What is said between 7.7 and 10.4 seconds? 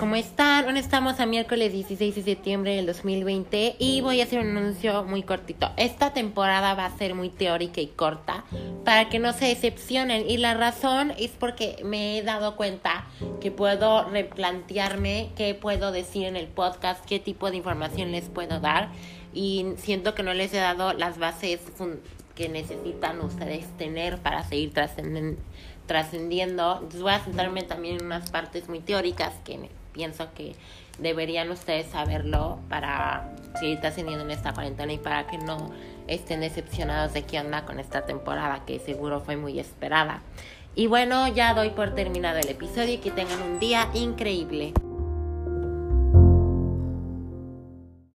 y corta para que no se decepcionen y